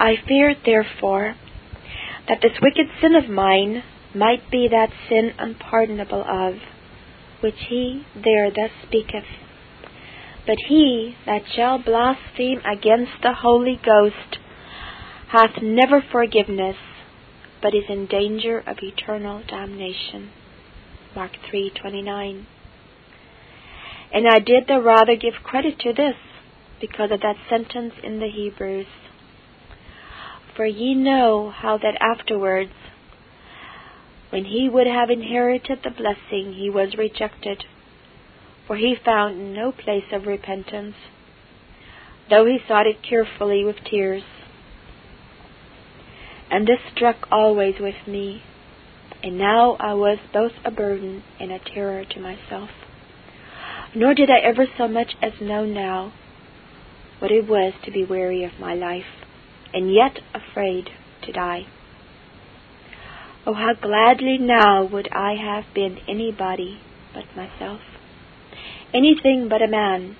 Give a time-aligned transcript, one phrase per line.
[0.00, 1.34] I feared, therefore,
[2.26, 3.82] that this wicked sin of mine
[4.14, 6.54] might be that sin unpardonable of
[7.40, 9.28] which he there thus speaketh.
[10.46, 14.38] But he that shall blaspheme against the Holy Ghost
[15.28, 16.76] hath never forgiveness,
[17.60, 20.30] but is in danger of eternal damnation.
[21.14, 22.46] Mark 3:29.
[24.12, 26.16] And I did the rather give credit to this
[26.80, 28.86] because of that sentence in the Hebrews.
[30.60, 32.74] For ye know how that afterwards,
[34.28, 37.64] when he would have inherited the blessing, he was rejected,
[38.66, 40.96] for he found no place of repentance,
[42.28, 44.22] though he sought it carefully with tears.
[46.50, 48.42] And this struck always with me,
[49.22, 52.68] and now I was both a burden and a terror to myself.
[53.94, 56.12] Nor did I ever so much as know now
[57.18, 59.19] what it was to be weary of my life,
[59.72, 60.90] and yet afraid
[61.22, 61.66] to die.
[63.46, 66.80] Oh, how gladly now would I have been anybody
[67.14, 67.80] but myself,
[68.92, 70.16] anything but a man,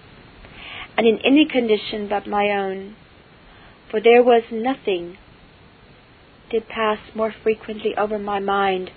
[0.97, 2.97] and in any condition but my own,
[3.91, 5.19] for there was nothing
[6.51, 8.91] did pass more frequently over my mind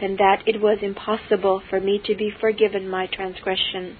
[0.00, 3.96] than that it was impossible for me to be forgiven my transgression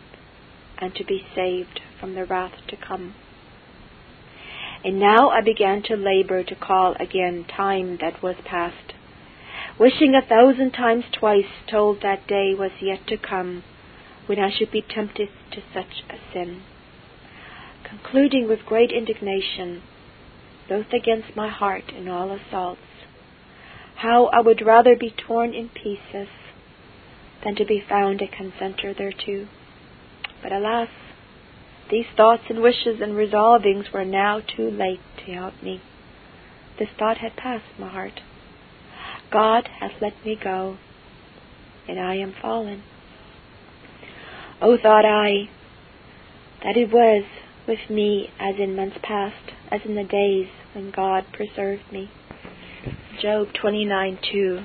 [0.79, 3.15] and to be saved from the wrath to come.
[4.85, 8.95] And now I began to labor to call again time that was past,
[9.79, 13.63] wishing a thousand times twice told that day was yet to come
[14.27, 16.63] when I should be tempted to such a sin,
[17.89, 19.83] concluding with great indignation,
[20.69, 22.81] both against my heart and all assaults,
[23.97, 26.29] how I would rather be torn in pieces
[27.45, 29.47] than to be found a consenter thereto.
[30.43, 30.89] But alas,
[31.93, 35.83] these thoughts and wishes and resolvings were now too late to help me.
[36.79, 38.19] This thought had passed my heart.
[39.31, 40.79] God hath let me go,
[41.87, 42.83] and I am fallen.
[44.63, 45.51] Oh, thought I,
[46.65, 47.25] that it was
[47.69, 52.11] with me as in months past, as in the days when God preserved me.
[53.21, 54.61] Job 29 2.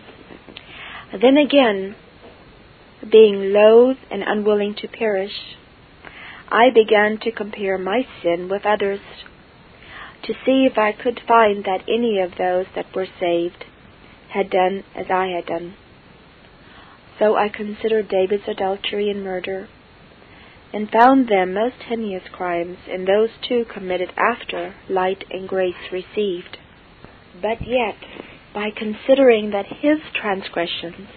[1.21, 1.95] Then again,
[3.11, 5.33] being loath and unwilling to perish,
[6.49, 9.01] I began to compare my sin with others,
[10.23, 13.65] to see if I could find that any of those that were saved
[14.29, 15.75] had done as I had done.
[17.19, 19.67] So I considered David's adultery and murder,
[20.73, 26.57] and found them most heinous crimes, and those too committed after light and grace received.
[27.41, 27.97] But yet,
[28.53, 31.09] by considering that his transgressions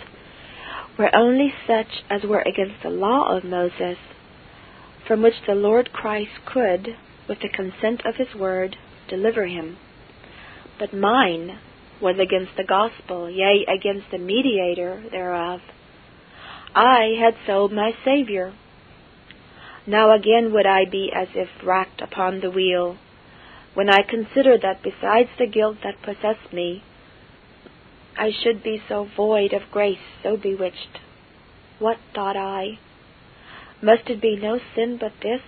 [0.98, 3.96] were only such as were against the law of Moses,
[5.10, 6.96] from which the Lord Christ could,
[7.28, 8.76] with the consent of his word,
[9.08, 9.76] deliver him.
[10.78, 11.58] But mine
[12.00, 15.62] was against the gospel, yea, against the mediator thereof.
[16.76, 18.52] I had sold my Saviour.
[19.84, 22.96] Now again would I be as if racked upon the wheel,
[23.74, 26.84] when I consider that besides the guilt that possessed me,
[28.16, 31.00] I should be so void of grace, so bewitched.
[31.80, 32.78] What thought I?
[33.82, 35.40] Must it be no sin but this?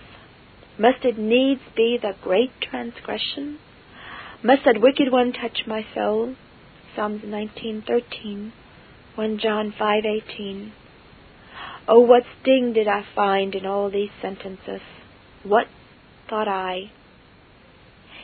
[0.78, 3.58] Must it needs be the great transgression?
[4.42, 6.34] Must that wicked one touch my soul?
[6.94, 8.52] Psalms 19:13,
[9.14, 10.72] 1 John 5:18.
[11.88, 14.82] Oh, what sting did I find in all these sentences?
[15.42, 15.66] What
[16.28, 16.90] thought I?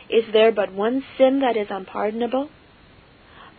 [0.08, 2.48] Is there but one sin that is unpardonable?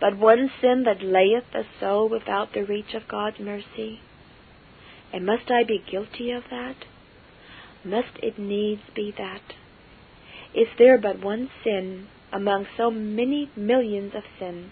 [0.00, 4.00] but one sin that layeth the soul without the reach of God's mercy.
[5.12, 6.76] And must I be guilty of that?
[7.84, 9.42] Must it needs be that?
[10.54, 14.70] Is there but one sin among so many millions of sins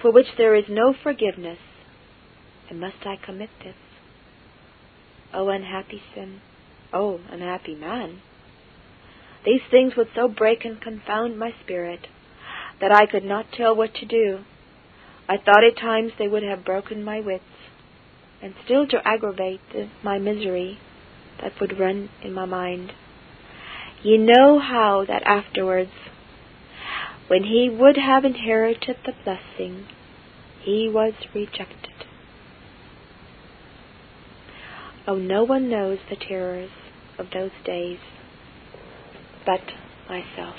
[0.00, 1.58] for which there is no forgiveness?
[2.68, 3.76] And must I commit this?
[5.32, 6.40] O oh, unhappy sin!
[6.92, 8.20] O oh, unhappy man!
[9.44, 12.06] These things would so break and confound my spirit
[12.80, 14.40] that I could not tell what to do.
[15.28, 17.44] I thought at times they would have broken my wits,
[18.44, 19.60] and still to aggravate
[20.02, 20.78] my misery
[21.40, 22.92] that would run in my mind.
[24.02, 25.90] Ye know how that afterwards,
[27.26, 29.86] when he would have inherited the blessing,
[30.62, 32.04] he was rejected.
[35.06, 36.70] Oh, no one knows the terrors
[37.18, 37.98] of those days
[39.46, 39.60] but
[40.06, 40.56] myself.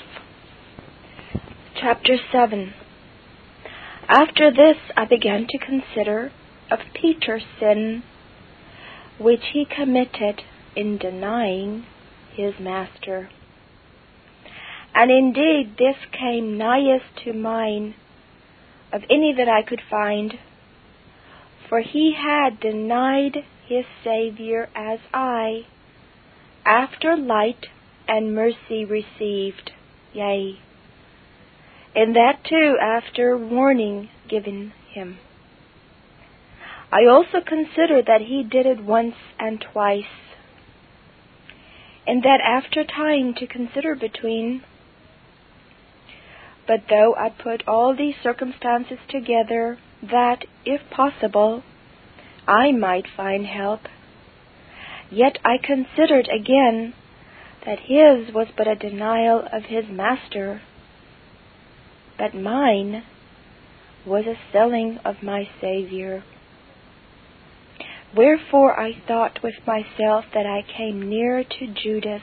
[1.80, 2.72] Chapter 7
[4.08, 6.32] After this I began to consider
[6.70, 8.02] of Peter's sin,
[9.18, 10.42] which he committed
[10.74, 11.86] in denying
[12.32, 13.30] his master.
[14.94, 17.94] And indeed this came nighest to mine
[18.92, 20.38] of any that I could find,
[21.68, 25.66] for he had denied his Saviour as I,
[26.64, 27.66] after light
[28.08, 29.72] and mercy received,
[30.12, 30.60] yea,
[31.94, 35.18] and that too after warning given him.
[36.92, 40.04] I also consider that he did it once and twice,
[42.06, 44.62] and that after time to consider between.
[46.66, 51.62] But though I put all these circumstances together, that, if possible,
[52.46, 53.80] I might find help,
[55.10, 56.94] yet I considered again
[57.64, 60.62] that his was but a denial of his master,
[62.16, 63.02] but mine
[64.06, 66.22] was a selling of my Saviour.
[68.14, 72.22] Wherefore I thought with myself that I came nearer to Judas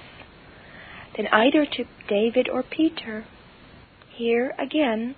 [1.16, 3.26] than either to David or Peter.
[4.10, 5.16] Here again,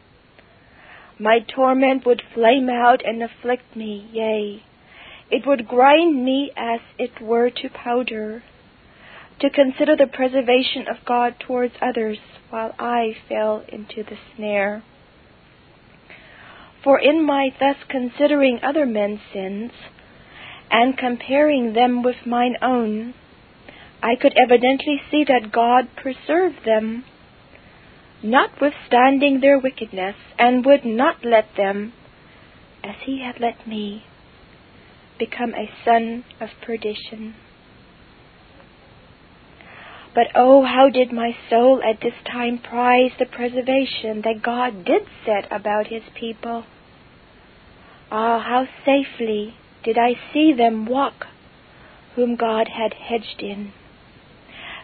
[1.19, 4.63] my torment would flame out and afflict me, yea,
[5.31, 8.44] it would grind me as it were to powder,
[9.39, 12.19] to consider the preservation of God towards others
[12.50, 14.83] while I fell into the snare.
[16.83, 19.71] For in my thus considering other men's sins,
[20.75, 23.13] and comparing them with mine own,
[24.04, 27.06] I could evidently see that God preserved them,
[28.22, 31.94] notwithstanding their wickedness, and would not let them,
[32.83, 34.04] as He had let me,
[35.18, 37.36] become a son of perdition.
[40.13, 45.04] But oh, how did my soul at this time prize the preservation that God did
[45.25, 46.66] set about his people!
[48.12, 49.56] Ah, how safely
[49.86, 51.28] did I see them walk
[52.16, 53.72] whom God had hedged in.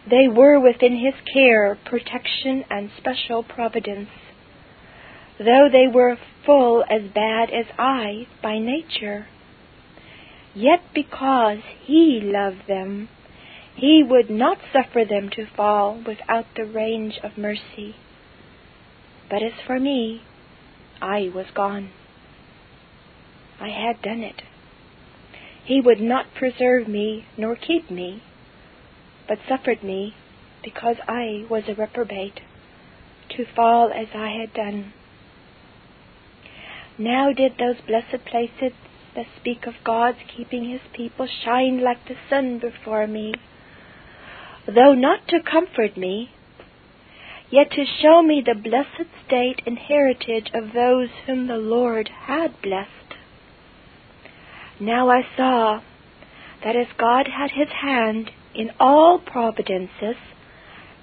[0.08, 4.08] They were within his care, protection, and special providence.
[5.38, 6.16] Though they were
[6.46, 9.26] full as bad as I by nature,
[10.54, 13.08] Yet because He loved them,
[13.74, 17.96] He would not suffer them to fall without the range of mercy.
[19.30, 20.22] But as for me,
[21.00, 21.90] I was gone.
[23.58, 24.42] I had done it.
[25.64, 28.22] He would not preserve me nor keep me,
[29.28, 30.14] but suffered me,
[30.62, 32.40] because I was a reprobate,
[33.36, 34.92] to fall as I had done.
[36.98, 38.72] Now did those blessed places
[39.14, 43.34] that speak of God's keeping his people shine like the sun before me,
[44.66, 46.30] though not to comfort me,
[47.50, 52.60] yet to show me the blessed state and heritage of those whom the Lord had
[52.62, 53.01] blessed.
[54.82, 55.80] Now I saw
[56.64, 60.16] that as God had his hand in all providences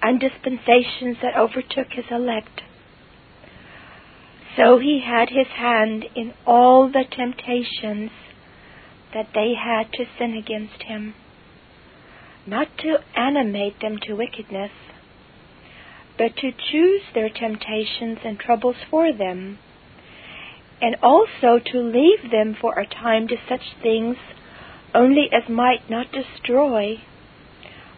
[0.01, 2.61] and dispensations that overtook his elect,
[4.57, 8.11] so he had his hand in all the temptations
[9.13, 11.13] that they had to sin against him,
[12.45, 14.71] not to animate them to wickedness,
[16.17, 19.57] but to choose their temptations and troubles for them,
[20.81, 24.15] and also to leave them for a time to such things
[24.93, 26.95] only as might not destroy,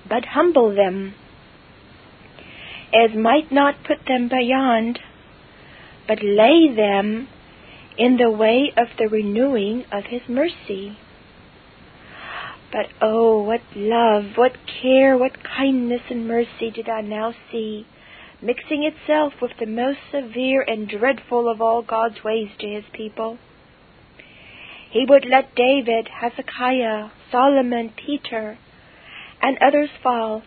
[0.08, 1.14] but humble them,
[2.94, 5.00] as might not put them beyond
[6.12, 7.28] but lay them
[7.98, 10.98] in the way of the renewing of His mercy.
[12.72, 17.86] But oh, what love, what care, what kindness and mercy did I now see,
[18.42, 23.38] mixing itself with the most severe and dreadful of all God's ways to His people.
[24.90, 28.58] He would let David, Hezekiah, Solomon, Peter,
[29.42, 30.44] and others fall,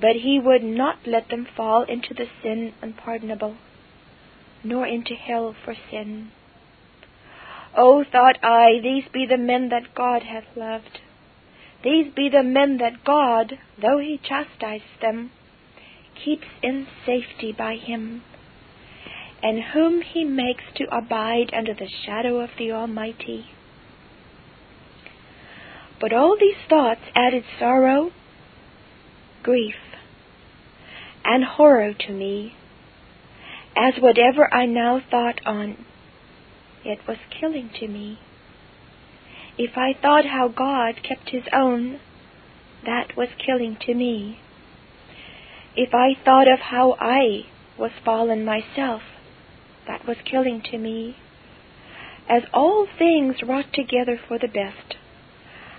[0.00, 3.56] but He would not let them fall into the sin unpardonable
[4.64, 6.30] nor into hell for sin.
[7.76, 11.00] Oh, thought I, these be the men that God hath loved.
[11.82, 15.30] These be the men that God, though he chastise them,
[16.14, 18.22] keeps in safety by him,
[19.42, 23.46] and whom he makes to abide under the shadow of the Almighty.
[26.00, 28.10] But all these thoughts added sorrow,
[29.42, 29.76] grief,
[31.24, 32.54] and horror to me
[33.76, 35.84] as whatever I now thought on,
[36.84, 38.18] it was killing to me.
[39.58, 42.00] If I thought how God kept his own,
[42.84, 44.40] that was killing to me.
[45.76, 49.02] If I thought of how I was fallen myself,
[49.86, 51.16] that was killing to me.
[52.28, 54.96] As all things wrought together for the best,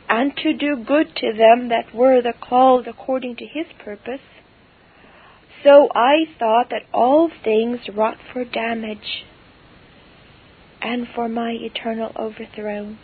[0.07, 4.21] and to do good to them that were the called according to his purpose,
[5.63, 9.25] so I thought that all things wrought for damage
[10.81, 12.95] and for my eternal overthrow.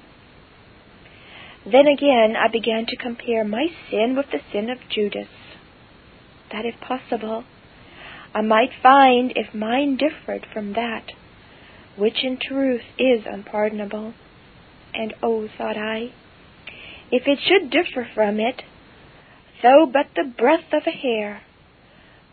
[1.65, 5.27] Then again I began to compare my sin with the sin of Judas,
[6.51, 7.43] that if possible
[8.33, 11.11] I might find if mine differed from that,
[11.97, 14.13] which in truth is unpardonable.
[14.93, 16.13] And oh, thought I,
[17.11, 18.61] if it should differ from it,
[19.61, 21.41] though but the breadth of a hair,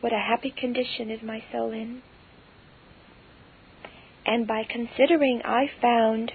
[0.00, 2.02] what a happy condition is my soul in.
[4.24, 6.32] And by considering, I found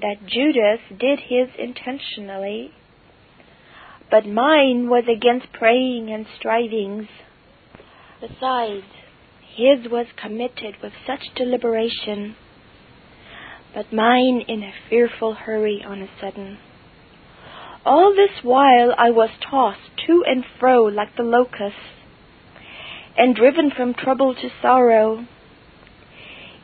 [0.00, 2.72] that Judas did his intentionally,
[4.10, 7.08] but mine was against praying and strivings.
[8.20, 8.84] Besides,
[9.56, 12.36] his was committed with such deliberation,
[13.74, 16.58] but mine in a fearful hurry on a sudden.
[17.84, 21.78] All this while I was tossed to and fro like the locusts,
[23.16, 25.26] and driven from trouble to sorrow,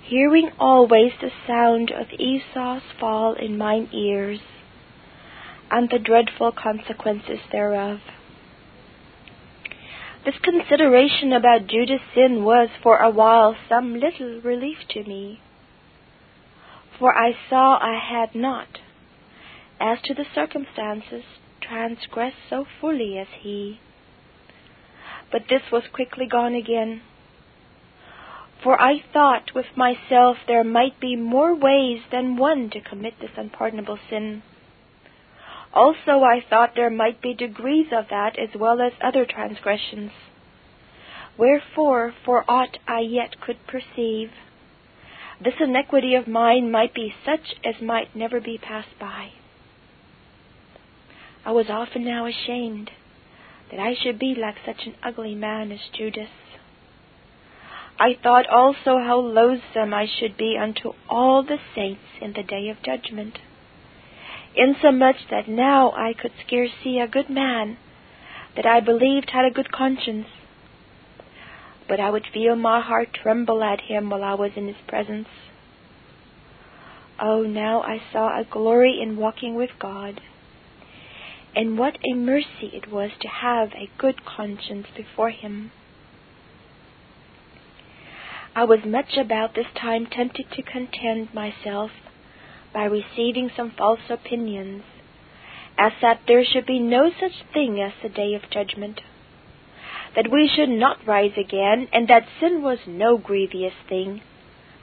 [0.04, 4.40] hearing always the sound of Esau's fall in mine ears,
[5.72, 7.98] and the dreadful consequences thereof.
[10.24, 15.40] This consideration about Judas' sin was for a while some little relief to me,
[16.98, 18.68] for I saw I had not,
[19.80, 21.24] as to the circumstances,
[21.60, 23.80] transgressed so fully as he.
[25.32, 27.00] But this was quickly gone again.
[28.62, 33.32] For I thought with myself there might be more ways than one to commit this
[33.36, 34.42] unpardonable sin.
[35.72, 40.10] Also I thought there might be degrees of that as well as other transgressions.
[41.38, 44.30] Wherefore, for aught I yet could perceive,
[45.40, 49.30] this iniquity of mine might be such as might never be passed by.
[51.44, 52.90] I was often now ashamed
[53.70, 56.28] that I should be like such an ugly man as Judas.
[57.98, 62.68] I thought also how loathsome I should be unto all the saints in the day
[62.68, 63.38] of judgment,
[64.56, 67.76] insomuch that now I could scarce see a good man
[68.56, 70.26] that I believed had a good conscience,
[71.88, 75.28] but I would feel my heart tremble at him while I was in his presence.
[77.18, 80.20] Oh, now I saw a glory in walking with God
[81.54, 85.70] and what a mercy it was to have a good conscience before Him.
[88.54, 91.90] I was much about this time tempted to content myself
[92.72, 94.82] by receiving some false opinions,
[95.78, 99.00] as that there should be no such thing as the day of judgment,
[100.14, 104.20] that we should not rise again, and that sin was no grievous thing,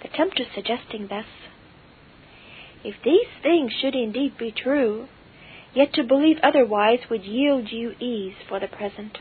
[0.02, 1.26] the tempter suggesting thus.
[2.84, 5.08] If these things should indeed be true,
[5.74, 9.20] Yet to believe otherwise would yield you ease for the present.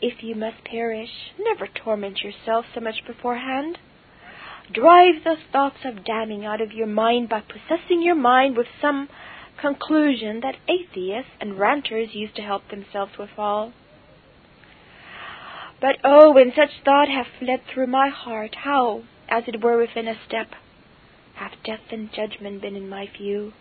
[0.00, 3.78] If you must perish, never torment yourself so much beforehand.
[4.72, 9.08] Drive the thoughts of damning out of your mind by possessing your mind with some
[9.60, 13.72] conclusion that atheists and ranters used to help themselves withal.
[15.80, 20.08] But oh, when such thought hath fled through my heart, how, as it were within
[20.08, 20.48] a step,
[21.34, 23.52] hath death and judgment been in my view?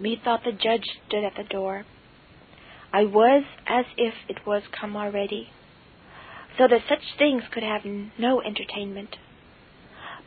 [0.00, 1.84] Methought the judge stood at the door.
[2.92, 5.50] I was as if it was come already,
[6.58, 7.82] so that such things could have
[8.18, 9.16] no entertainment.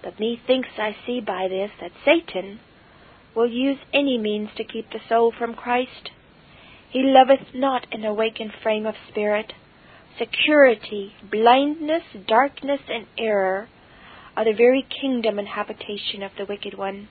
[0.01, 2.59] But methinks I see by this that Satan
[3.35, 6.09] will use any means to keep the soul from Christ.
[6.89, 9.53] He loveth not an awakened frame of spirit.
[10.17, 13.69] Security, blindness, darkness, and error
[14.35, 17.07] are the very kingdom and habitation of the wicked one.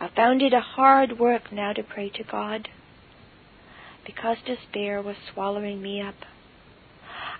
[0.00, 2.68] I found it a hard work now to pray to God,
[4.04, 6.16] because despair was swallowing me up.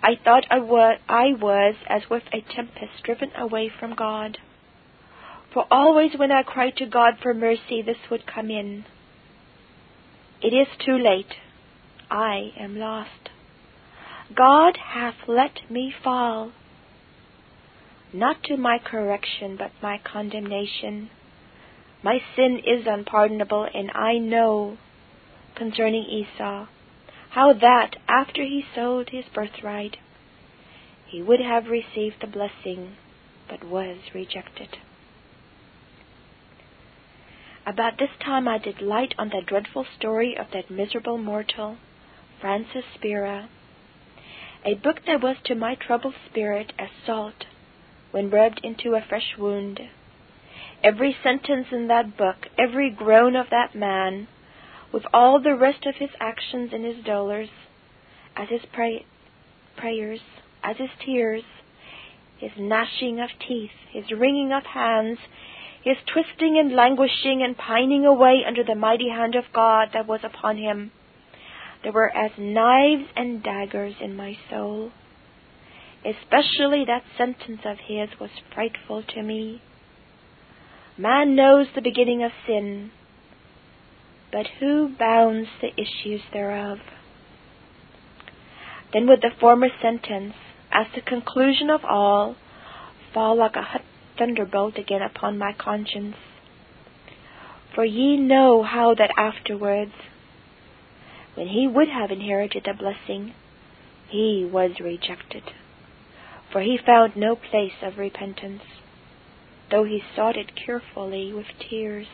[0.03, 4.39] I thought I was, I was as with a tempest driven away from God.
[5.55, 8.85] For always when I cried to God for mercy, this would come in.
[10.43, 11.35] It is too late.
[12.11, 13.31] I am lost.
[14.35, 16.53] God hath let me fall,
[18.13, 21.11] not to my correction, but my condemnation.
[22.03, 24.79] My sin is unpardonable, and I know
[25.55, 26.67] concerning Esau
[27.33, 29.97] how that after he sold his birthright,
[31.07, 32.97] he would have received the blessing,
[33.49, 34.69] but was rejected.
[37.67, 41.77] About this time I did light on that dreadful story of that miserable mortal,
[42.41, 43.49] Francis Spira,
[44.65, 47.47] a book that was to my troubled spirit as salt
[48.11, 49.81] when rubbed into a fresh wound
[50.83, 54.27] every sentence in that book, every groan of that man,
[54.93, 57.49] with all the rest of his actions and his dolours,
[58.37, 59.07] as his pray-
[59.77, 60.21] prayers,
[60.63, 61.45] as his tears,
[62.39, 65.19] his gnashing of teeth, his wringing of hands,
[65.83, 70.21] his twisting and languishing and pining away under the mighty hand of God that was
[70.23, 70.93] upon him.
[71.83, 74.93] There were as knives and daggers in my soul.
[76.05, 79.63] Especially that sentence of his was frightful to me.
[80.97, 82.91] Man knows the beginning of sin,
[84.33, 86.79] but who bounds the issues thereof?
[88.93, 90.35] Then would the former sentence,
[90.73, 92.37] as the conclusion of all,
[93.13, 93.81] fall like a
[94.19, 96.17] thunderbolt again upon my conscience.
[97.75, 99.93] For ye know how that afterwards,
[101.35, 103.35] when he would have inherited the blessing,
[104.09, 105.43] he was rejected.
[106.51, 108.63] For he found no place of repentance,
[109.71, 112.09] though he sought it carefully with tears.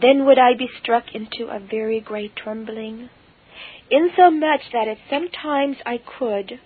[0.00, 3.10] Then would I be struck into a very great trembling,
[3.90, 6.58] insomuch that at some times I could,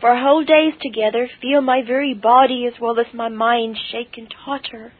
[0.00, 4.32] for whole days together, feel my very body as well as my mind shake and
[4.44, 4.92] totter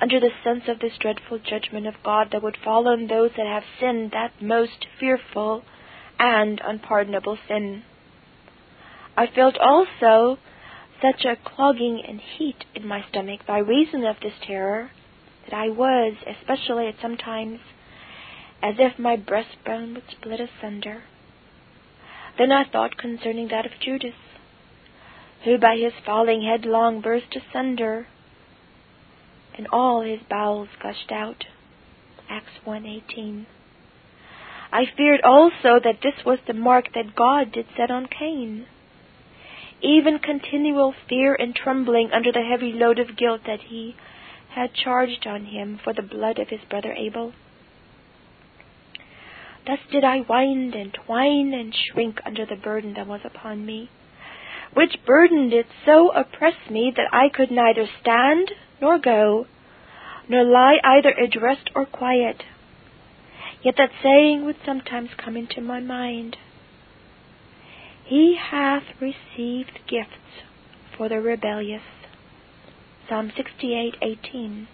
[0.00, 3.46] under the sense of this dreadful judgment of God that would fall on those that
[3.46, 5.64] have sinned that most fearful
[6.18, 7.82] and unpardonable sin.
[9.16, 10.38] I felt also
[11.00, 14.90] such a clogging and heat in my stomach by reason of this terror
[15.46, 17.60] that I was, especially at some times,
[18.62, 21.02] as if my breastbone would split asunder.
[22.38, 24.14] Then I thought concerning that of Judas,
[25.44, 28.08] who by his falling headlong burst asunder,
[29.56, 31.44] and all his bowels gushed out.
[32.28, 33.46] Acts 1.18
[34.72, 38.66] I feared also that this was the mark that God did set on Cain.
[39.80, 43.94] Even continual fear and trembling under the heavy load of guilt that he
[44.56, 47.34] had charged on him for the blood of his brother Abel.
[49.66, 53.90] Thus did I wind and twine and shrink under the burden that was upon me,
[54.72, 59.46] which burden did so oppress me that I could neither stand nor go,
[60.26, 62.42] nor lie either addressed or quiet.
[63.62, 66.38] Yet that saying would sometimes come into my mind.
[68.06, 70.46] He hath received gifts
[70.96, 71.82] for the rebellious.
[73.08, 74.66] Psalm 68:18.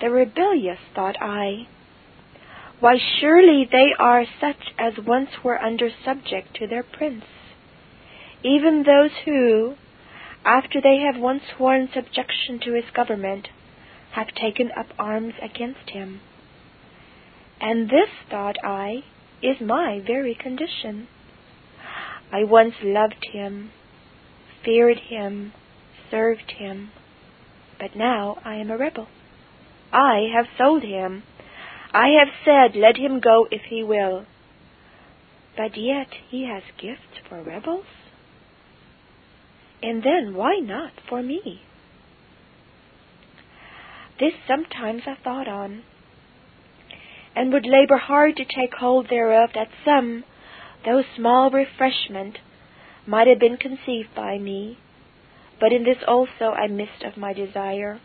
[0.00, 1.66] The rebellious, thought I.
[2.80, 7.24] Why, surely they are such as once were under subject to their prince,
[8.42, 9.74] even those who,
[10.46, 13.48] after they have once sworn subjection to his government,
[14.12, 16.20] have taken up arms against him.
[17.60, 19.04] And this, thought I,
[19.42, 21.06] is my very condition.
[22.32, 23.72] I once loved him,
[24.64, 25.52] feared him,
[26.12, 26.90] served him,
[27.80, 29.08] but now I am a rebel.
[29.92, 31.24] I have sold him.
[31.92, 34.26] I have said, Let him go if he will.
[35.56, 37.86] But yet he has gifts for rebels?
[39.82, 41.62] And then why not for me?
[44.20, 45.82] This sometimes I thought on,
[47.34, 50.24] and would labor hard to take hold thereof that some,
[50.84, 52.38] though small refreshment,
[53.06, 54.78] might have been conceived by me
[55.62, 58.00] but in this also I missed of my desire.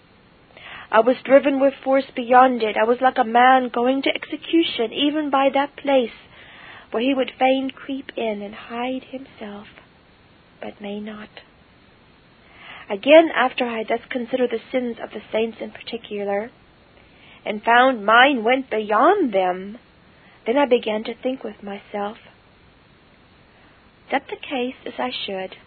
[0.91, 2.77] I was driven with force beyond it.
[2.77, 6.13] I was like a man going to execution, even by that place
[6.91, 9.65] where he would fain creep in and hide himself,
[10.61, 11.29] but may not.
[12.91, 16.51] Again, after I had thus considered the sins of the saints in particular,
[17.43, 19.79] and found mine went beyond them,
[20.45, 22.17] then I began to think with myself,
[24.11, 25.57] that the case as I should,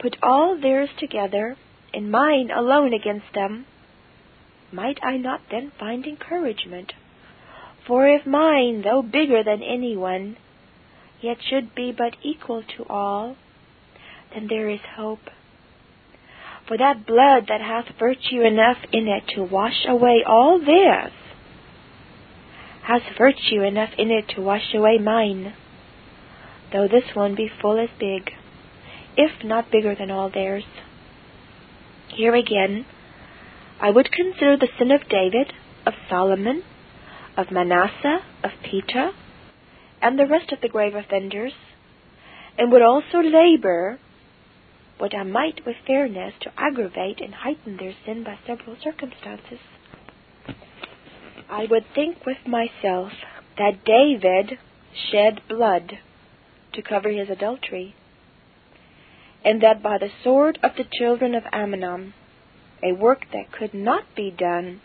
[0.00, 1.56] put all theirs together,
[1.92, 3.66] and mine alone against them,
[4.72, 6.92] might I not then find encouragement?
[7.86, 10.36] For if mine, though bigger than any one,
[11.20, 13.36] yet should be but equal to all,
[14.32, 15.30] then there is hope.
[16.68, 21.12] For that blood that hath virtue enough in it to wash away all theirs,
[22.84, 25.52] has virtue enough in it to wash away mine,
[26.72, 28.30] though this one be full as big
[29.16, 30.64] if not bigger than all theirs.
[32.08, 32.86] Here again,
[33.80, 35.52] I would consider the sin of David,
[35.86, 36.62] of Solomon,
[37.36, 39.10] of Manasseh, of Peter,
[40.02, 41.52] and the rest of the grave offenders,
[42.58, 43.98] and would also labor
[44.98, 49.58] what I might with fairness to aggravate and heighten their sin by several circumstances.
[51.48, 53.12] I would think with myself
[53.56, 54.58] that David
[55.10, 55.98] shed blood
[56.74, 57.94] to cover his adultery,
[59.44, 62.14] and that by the sword of the children of Ammon,
[62.82, 64.80] a work that could not be done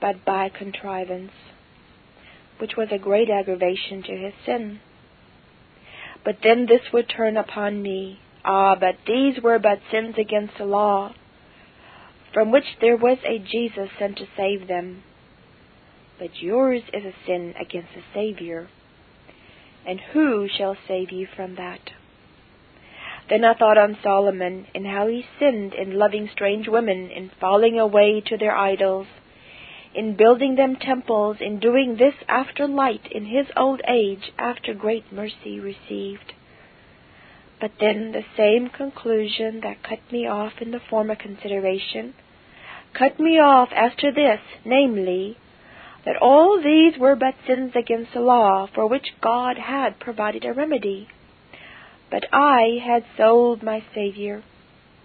[0.00, 1.32] but by contrivance,
[2.58, 4.80] which was a great aggravation to his sin.
[6.24, 8.20] But then this would turn upon me.
[8.44, 11.14] Ah, but these were but sins against the law,
[12.34, 15.02] from which there was a Jesus sent to save them.
[16.18, 18.68] But yours is a sin against the Savior.
[19.86, 21.80] And who shall save you from that?
[23.28, 27.78] Then I thought on Solomon, and how he sinned in loving strange women, in falling
[27.78, 29.06] away to their idols,
[29.94, 35.10] in building them temples, in doing this after light, in his old age, after great
[35.10, 36.34] mercy received.
[37.60, 42.14] But then the same conclusion that cut me off in the former consideration,
[42.92, 45.38] cut me off as to this, namely,
[46.04, 50.52] that all these were but sins against the law, for which God had provided a
[50.52, 51.08] remedy.
[52.10, 54.42] But I had sold my Saviour,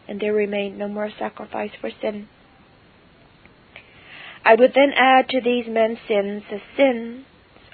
[0.08, 2.28] and there remained no more sacrifice for sin.
[4.44, 7.26] I would then add to these men's sins the sins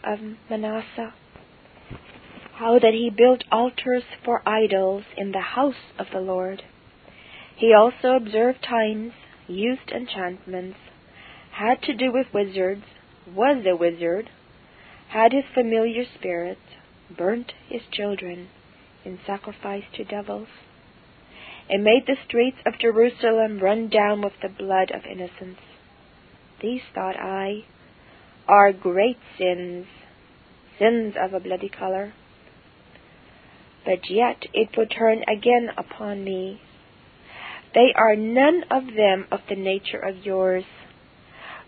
[0.03, 1.13] of Manasseh.
[2.53, 6.63] How that he built altars for idols in the house of the Lord.
[7.55, 9.13] He also observed times,
[9.47, 10.77] used enchantments,
[11.51, 12.85] had to do with wizards,
[13.33, 14.29] was a wizard,
[15.09, 16.61] had his familiar spirits,
[17.09, 18.49] burnt his children
[19.05, 20.47] in sacrifice to devils,
[21.69, 25.61] and made the streets of Jerusalem run down with the blood of innocents.
[26.61, 27.65] These, thought I,
[28.47, 29.85] are great sins,
[30.79, 32.13] sins of a bloody color.
[33.85, 36.59] But yet it would turn again upon me.
[37.73, 40.63] They are none of them of the nature of yours.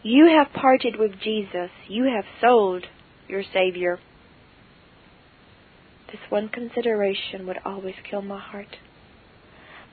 [0.03, 1.69] You have parted with Jesus.
[1.89, 2.85] You have sold
[3.27, 3.99] your Savior.
[6.11, 8.77] This one consideration would always kill my heart.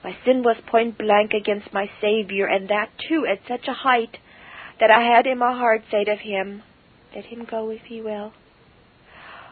[0.04, 4.18] My sin was point blank against my Savior, and that too at such a height
[4.78, 6.62] that I had in my heart said of him,
[7.14, 8.32] Let him go if he will.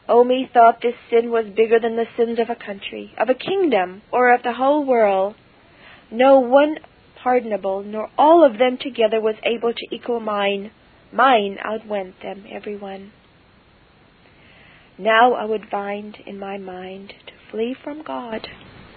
[0.08, 4.02] Oh, methought this sin was bigger than the sins of a country, of a kingdom,
[4.12, 5.36] or of the whole world.
[6.10, 6.78] No one
[7.22, 10.70] pardonable, nor all of them together was able to equal mine.
[11.12, 13.12] Mine outwent them, every one.
[15.02, 18.46] Now I would find in my mind to flee from God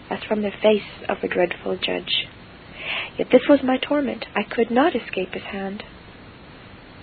[0.08, 2.28] as from the face of a dreadful judge.
[3.18, 4.24] Yet this was my torment.
[4.36, 5.84] I could not escape his hand.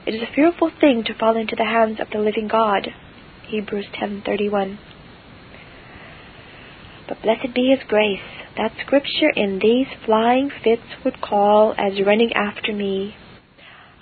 [0.07, 2.95] It is a fearful thing to fall into the hands of the living God.
[3.49, 4.79] Hebrews 10:31.
[7.09, 8.21] But blessed be his grace,
[8.57, 13.17] that scripture in these flying fits would call as running after me.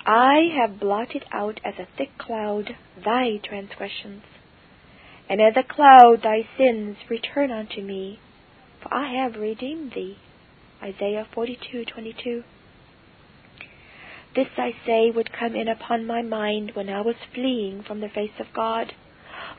[0.05, 4.21] I have blotted out as a thick cloud thy transgressions,
[5.31, 8.19] and as a cloud thy sins return unto me,
[8.83, 10.17] for I have redeemed thee.
[10.83, 12.43] Isaiah 42:22.
[14.35, 18.09] This, I say, would come in upon my mind when I was fleeing from the
[18.09, 18.93] face of God.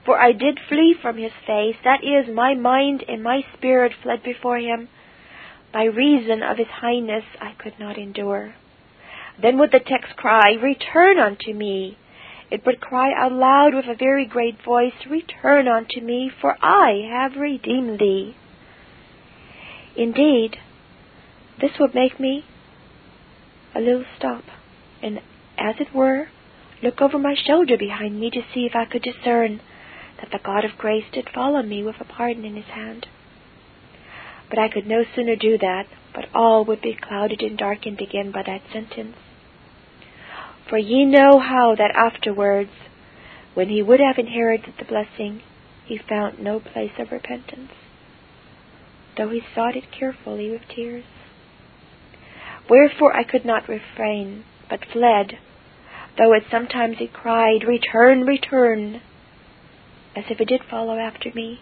[0.04, 4.22] For I did flee from his face, that is, my mind and my spirit fled
[4.22, 4.90] before him.
[5.72, 8.56] By reason of his highness I could not endure.
[9.40, 11.96] Then would the text cry, Return unto me.
[12.52, 17.08] It would cry out loud with a very great voice, Return unto me, for I
[17.10, 18.36] have redeemed thee.
[19.96, 20.58] Indeed,
[21.58, 22.44] this would make me
[23.74, 24.44] a little stop
[25.02, 25.22] and,
[25.56, 26.28] as it were,
[26.82, 29.62] look over my shoulder behind me to see if I could discern
[30.20, 33.06] that the God of grace did follow me with a pardon in his hand.
[34.50, 38.30] But I could no sooner do that, but all would be clouded and darkened again
[38.30, 39.16] by that sentence.
[40.68, 42.70] For ye know how that afterwards,
[43.54, 45.42] when he would have inherited the blessing,
[45.84, 47.72] he found no place of repentance,
[49.16, 51.04] though he sought it carefully with tears.
[52.68, 55.38] Wherefore I could not refrain, but fled,
[56.16, 59.02] though at sometimes he cried, Return, return,
[60.16, 61.60] as if it did follow after me.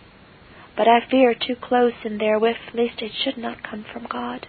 [0.77, 4.47] But I fear too close and therewith, lest it should not come from God.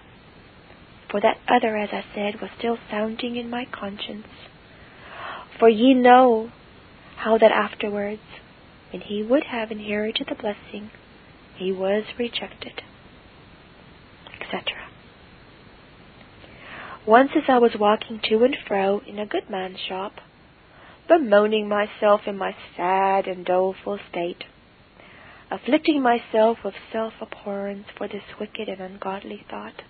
[1.12, 4.28] For that other, as I said, was still sounding in my conscience.
[5.60, 6.52] For ye know
[7.18, 8.22] how that afterwards,
[8.92, 10.90] when he would have inherited the blessing,
[11.58, 12.82] he was rejected,
[14.40, 14.88] etc.
[17.06, 20.14] Once as I was walking to and fro in a good man's shop,
[21.10, 24.46] bemoaning myself in my sad and doleful state,
[25.50, 29.82] afflicting myself with self abhorrence for this wicked and ungodly thought,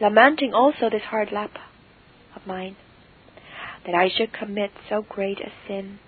[0.00, 1.52] lamenting also this hard lap
[2.34, 2.76] of mine,
[3.84, 5.98] that I should commit so great a sin,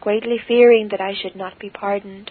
[0.00, 2.30] greatly fearing that I should not be pardoned,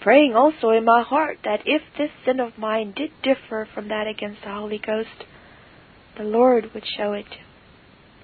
[0.00, 4.06] praying also in my heart that if this sin of mine did differ from that
[4.06, 5.24] against the Holy Ghost,
[6.16, 7.26] the Lord would show it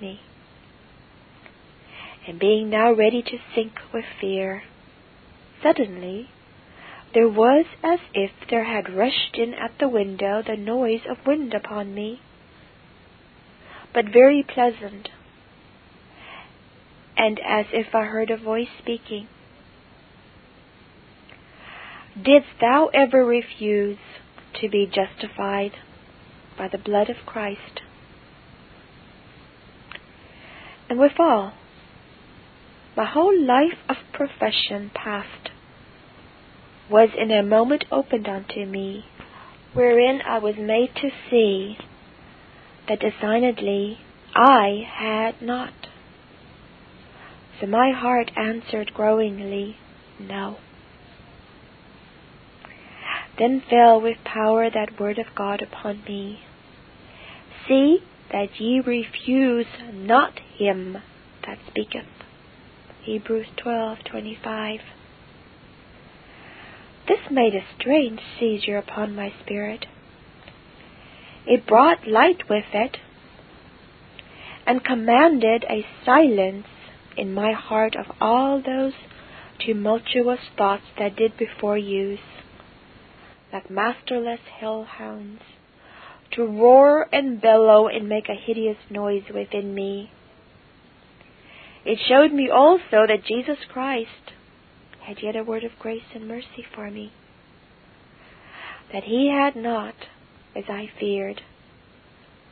[0.01, 0.21] me.
[2.27, 4.63] and being now ready to sink with fear,
[5.63, 6.29] suddenly
[7.15, 11.53] there was as if there had rushed in at the window the noise of wind
[11.53, 12.21] upon me,
[13.93, 15.11] but very pleasant,
[17.17, 19.29] and as if I heard a voice speaking.
[22.17, 23.99] Didst thou ever refuse
[24.61, 25.73] to be justified
[26.57, 27.81] by the blood of Christ?
[30.89, 31.55] And withal,
[32.97, 35.52] my whole life of profession past
[36.93, 39.07] was in a moment opened unto me,
[39.73, 41.79] wherein I was made to see
[42.87, 43.99] that designedly
[44.35, 45.73] I had not.
[47.59, 49.79] So my heart answered growingly,
[50.21, 50.59] No.
[53.39, 56.41] Then fell with power that word of God upon me.
[57.67, 58.01] See
[58.31, 60.99] that ye refuse not him
[61.47, 62.05] that speaketh.
[63.03, 64.81] Hebrews 12:25.
[67.09, 69.87] This made a strange seizure upon my spirit.
[71.47, 72.99] It brought light with it,
[74.67, 76.67] and commanded a silence
[77.17, 78.93] in my heart of all those
[79.59, 82.21] tumultuous thoughts that did before use,
[83.53, 85.43] like masterless hellhounds,
[86.31, 90.11] to roar and bellow and make a hideous noise within me.
[91.85, 94.33] It showed me also that Jesus Christ
[95.05, 97.13] had yet a word of grace and mercy for me,
[98.93, 99.95] that he had not,
[100.55, 101.43] as I feared,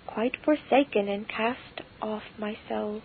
[0.06, 3.02] quite forsaken and cast off my soul.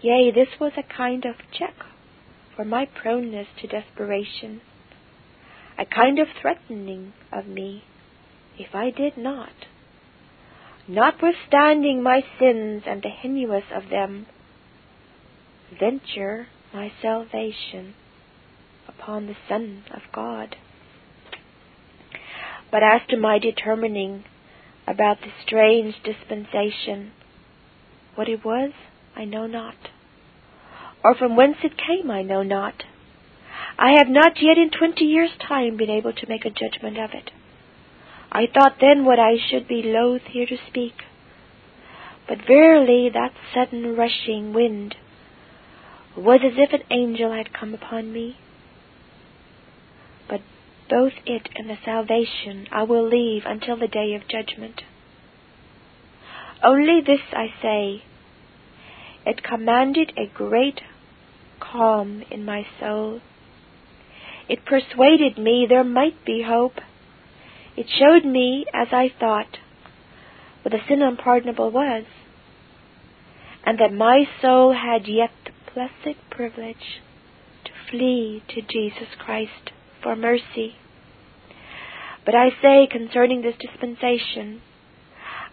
[0.00, 1.74] Yea, this was a kind of check
[2.56, 4.60] for my proneness to desperation,
[5.78, 7.84] a kind of threatening of me
[8.58, 9.52] if I did not,
[10.88, 14.26] notwithstanding my sins and the heinous of them,
[15.78, 17.94] venture my salvation
[18.98, 20.56] upon the Son of God.
[22.70, 24.24] But as to my determining
[24.86, 27.12] about the strange dispensation,
[28.14, 28.72] what it was,
[29.16, 29.76] I know not,
[31.04, 32.84] or from whence it came, I know not.
[33.78, 37.10] I have not yet in twenty years' time been able to make a judgment of
[37.12, 37.30] it.
[38.32, 40.94] I thought then what I should be loath here to speak.
[42.26, 44.96] But verily that sudden rushing wind
[46.16, 48.36] was as if an angel had come upon me.
[50.94, 54.82] Both it and the salvation I will leave until the day of judgment.
[56.62, 58.04] Only this I say,
[59.26, 60.82] it commanded a great
[61.58, 63.20] calm in my soul.
[64.48, 66.78] It persuaded me there might be hope.
[67.76, 69.58] It showed me, as I thought,
[70.62, 72.04] what the sin unpardonable was,
[73.66, 77.02] and that my soul had yet the blessed privilege
[77.64, 80.76] to flee to Jesus Christ for mercy.
[82.24, 84.62] But I say concerning this dispensation,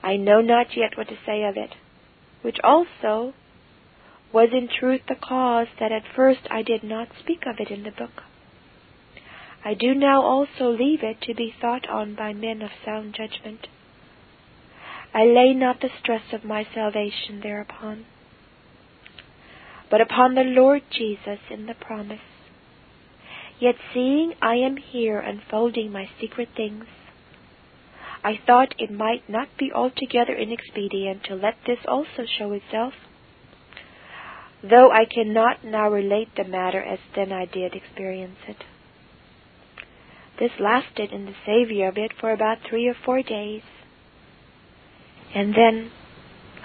[0.03, 1.71] I know not yet what to say of it,
[2.41, 3.33] which also
[4.33, 7.83] was in truth the cause that at first I did not speak of it in
[7.83, 8.23] the book.
[9.63, 13.67] I do now also leave it to be thought on by men of sound judgment.
[15.13, 18.05] I lay not the stress of my salvation thereupon
[19.91, 22.21] but upon the Lord Jesus in the promise.
[23.61, 26.85] Yet seeing I am here unfolding my secret things,
[28.23, 32.93] I thought it might not be altogether inexpedient to let this also show itself,
[34.63, 38.63] though I cannot now relate the matter as then I did experience it.
[40.39, 43.61] This lasted in the Saviour of it for about three or four days,
[45.35, 45.91] and then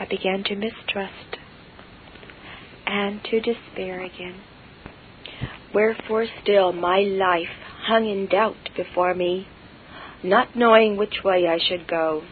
[0.00, 1.36] I began to mistrust
[2.86, 4.40] and to despair again.
[5.76, 7.54] Wherefore still my life
[7.86, 9.46] hung in doubt before me,
[10.24, 12.22] not knowing which way I should go.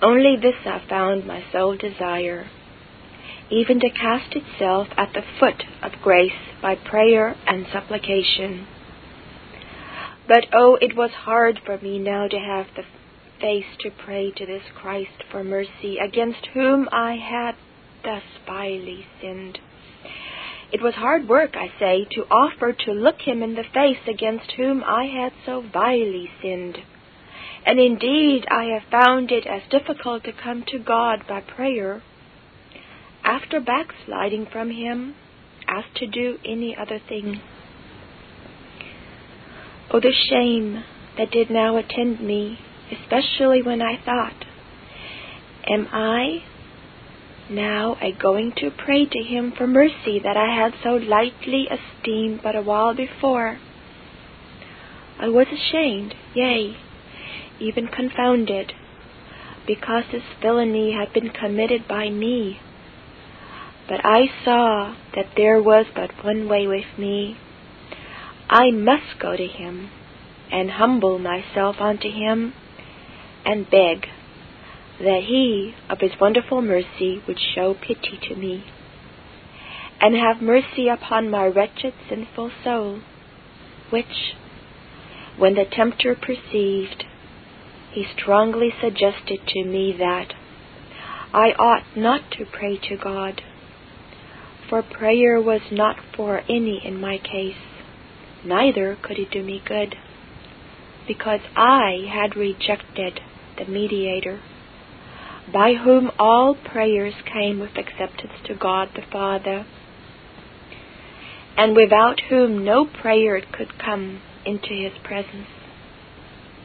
[0.00, 2.46] Only this I found my sole desire,
[3.50, 6.32] even to cast itself at the foot of grace
[6.62, 8.68] by prayer and supplication.
[10.26, 12.84] But oh, it was hard for me now to have the
[13.38, 17.56] face to pray to this Christ for mercy, against whom I had
[18.02, 19.58] thus vilely sinned.
[20.74, 24.50] It was hard work, I say, to offer to look him in the face against
[24.56, 26.78] whom I had so vilely sinned.
[27.64, 32.02] And indeed I have found it as difficult to come to God by prayer
[33.22, 35.14] after backsliding from him
[35.68, 37.40] as to do any other thing.
[39.92, 40.82] Oh, the shame
[41.16, 42.58] that did now attend me,
[42.90, 44.44] especially when I thought,
[45.68, 46.42] Am I
[47.50, 52.40] now I going to pray to him for mercy that I had so lightly esteemed
[52.42, 53.58] but a while before.
[55.18, 56.76] I was ashamed, yea,
[57.60, 58.72] even confounded,
[59.66, 62.58] because this villainy had been committed by me.
[63.88, 67.36] But I saw that there was but one way with me.
[68.48, 69.90] I must go to him,
[70.50, 72.54] and humble myself unto him,
[73.44, 74.08] and beg
[74.98, 78.64] that he, of his wonderful mercy, would show pity to me,
[80.00, 83.00] and have mercy upon my wretched sinful soul,
[83.90, 84.34] which,
[85.36, 87.04] when the tempter perceived,
[87.92, 90.32] he strongly suggested to me that
[91.32, 93.42] I ought not to pray to God,
[94.68, 97.56] for prayer was not for any in my case,
[98.44, 99.96] neither could it do me good,
[101.08, 103.20] because I had rejected
[103.58, 104.40] the mediator
[105.52, 109.66] by whom all prayers came with acceptance to God the Father,
[111.56, 115.48] and without whom no prayer could come into his presence.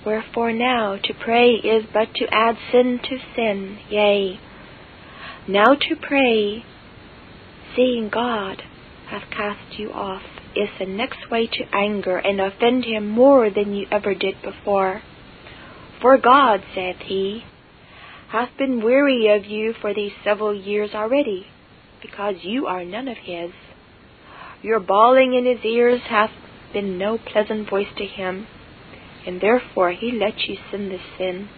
[0.05, 4.39] Wherefore now to pray is but to add sin to sin, yea,
[5.47, 6.63] now to pray,
[7.75, 8.61] seeing God
[9.09, 10.21] hath cast you off,
[10.55, 15.01] is the next way to anger and offend him more than you ever did before.
[16.01, 17.43] For God, saith he,
[18.31, 21.47] hath been weary of you for these several years already,
[22.01, 23.51] because you are none of his.
[24.61, 26.31] Your bawling in his ears hath
[26.71, 28.45] been no pleasant voice to him,
[29.25, 31.49] and therefore he let you sin this sin,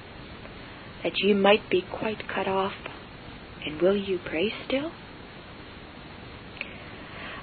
[1.04, 2.74] that you might be quite cut off.
[3.66, 4.92] And will you pray still?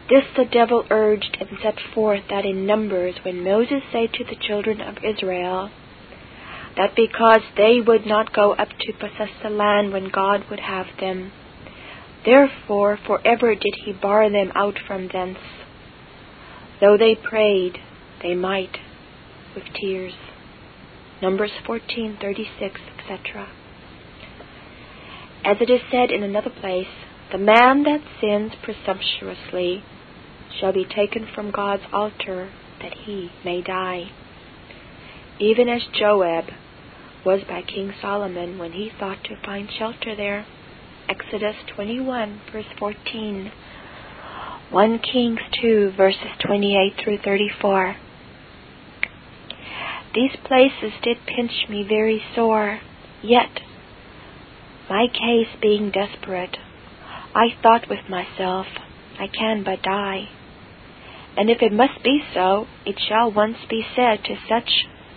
[0.09, 4.41] This the devil urged and set forth that in Numbers when Moses said to the
[4.41, 5.71] children of Israel,
[6.79, 10.87] that because they would not go up to possess the land when God would have
[11.01, 11.33] them,
[12.25, 15.39] therefore forever did he bar them out from thence.
[16.81, 17.79] Though they prayed,
[18.23, 18.79] they might,
[19.57, 20.15] with tears.
[21.21, 23.49] Numbers 14:36, etc.
[25.45, 26.87] As it is said in another place,
[27.33, 29.83] the man that sins presumptuously
[30.61, 34.13] shall be taken from God's altar that he may die.
[35.41, 36.45] Even as Joab
[37.25, 40.47] was by King Solomon when he thought to find shelter there.
[41.09, 43.53] Exodus 21, verse 14.
[44.71, 47.97] 1 Kings 2, verses 28 through 34.
[50.15, 52.81] These places did pinch me very sore,
[53.23, 53.61] yet,
[54.89, 56.57] my case being desperate,
[57.35, 58.67] I thought with myself,
[59.19, 60.29] I can but die.
[61.37, 64.69] And if it must be so, it shall once be said to such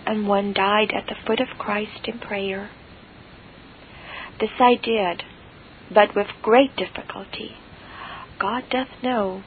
[0.06, 2.70] and one died at the foot of Christ in prayer.
[4.40, 5.22] This I did,
[5.92, 7.52] but with great difficulty.
[8.38, 9.42] God doth know,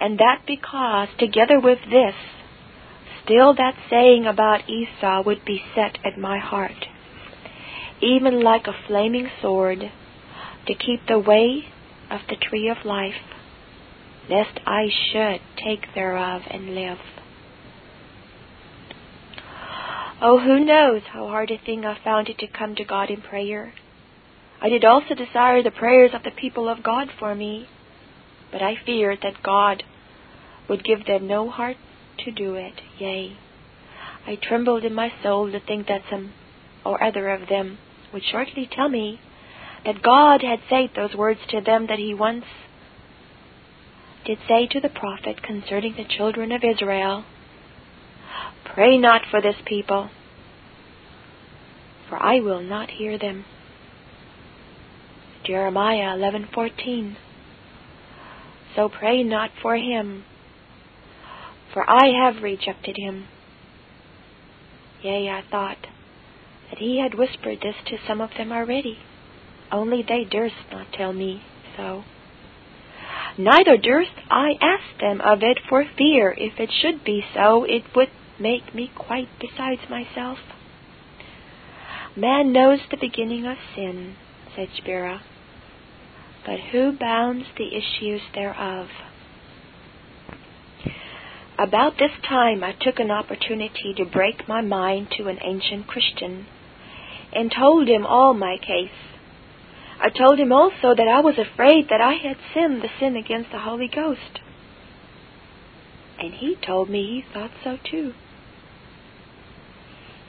[0.00, 2.14] and that because, together with this,
[3.24, 6.86] still that saying about Esau would be set at my heart,
[8.00, 9.80] even like a flaming sword,
[10.66, 11.64] to keep the way
[12.10, 13.14] of the tree of life,
[14.30, 16.98] lest I should take thereof and live.
[20.20, 23.22] Oh, who knows how hard a thing I found it to come to God in
[23.22, 23.72] prayer.
[24.60, 27.68] I did also desire the prayers of the people of God for me,
[28.50, 29.84] but I feared that God
[30.68, 31.76] would give them no heart
[32.24, 32.74] to do it.
[32.98, 33.36] Yea,
[34.26, 36.32] I trembled in my soul to think that some
[36.84, 37.78] or other of them
[38.12, 39.20] would shortly tell me
[39.84, 42.44] that God had said those words to them that he once
[44.24, 47.24] did say to the prophet concerning the children of Israel
[48.74, 50.10] Pray not for this people,
[52.08, 53.44] for I will not hear them.
[55.44, 57.16] Jeremiah 11:14
[58.76, 60.24] So pray not for him,
[61.72, 63.26] for I have rejected him.
[65.02, 65.86] Yea, I thought
[66.70, 68.98] that he had whispered this to some of them already,
[69.72, 71.42] only they durst not tell me
[71.76, 72.04] so.
[73.36, 77.84] Neither durst I ask them of it for fear if it should be so, it
[77.94, 78.10] would
[78.40, 80.38] make me quite besides myself.
[82.16, 84.16] Man knows the beginning of sin,
[84.56, 85.22] said Spira,
[86.44, 88.88] but who bounds the issues thereof?
[91.58, 96.46] About this time I took an opportunity to break my mind to an ancient Christian,
[97.32, 98.90] and told him all my case.
[100.00, 103.50] I told him also that I was afraid that I had sinned the sin against
[103.50, 104.40] the Holy Ghost.
[106.20, 108.12] And he told me he thought so too.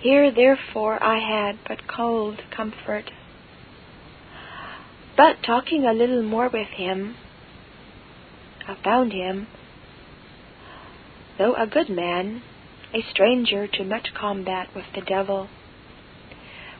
[0.02, 3.12] Here therefore I had but cold comfort.
[5.18, 7.16] But talking a little more with him,
[8.66, 9.48] I found him,
[11.38, 12.42] though a good man,
[12.94, 15.50] a stranger to much combat with the devil.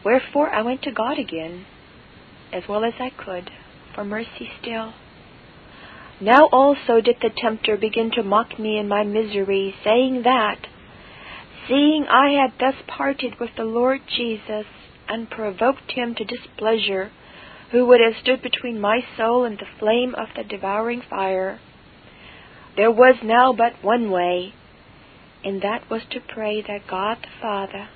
[0.06, 1.66] Wherefore I went to God again,
[2.54, 3.52] as well as I could,
[3.94, 4.94] for mercy still.
[6.22, 10.68] Now also did the tempter begin to mock me in my misery, saying that,
[11.70, 14.66] seeing I had thus parted with the Lord Jesus,
[15.08, 17.12] and provoked him to displeasure,
[17.72, 21.60] who would have stood between my soul and the flame of the devouring fire,
[22.76, 24.54] there was now but one way,
[25.44, 27.88] and that was to pray that God the Father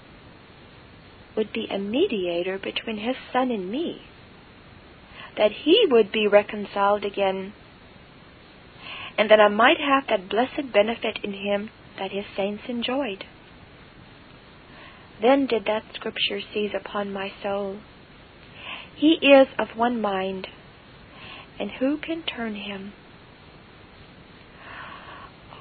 [1.35, 4.03] would be a mediator between his Son and me,
[5.35, 7.53] that he would be reconciled again
[9.17, 11.69] and that I might have that blessed benefit in him
[11.99, 13.25] that his saints enjoyed.
[15.21, 17.77] Then did that scripture seize upon my soul.
[18.95, 20.47] He is of one mind,
[21.59, 22.93] and who can turn him?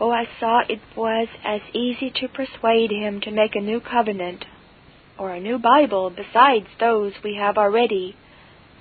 [0.01, 4.45] Oh, I saw it was as easy to persuade him to make a new covenant
[5.19, 8.17] or a new Bible besides those we have already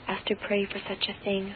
[0.07, 1.53] as to pray for such a thing.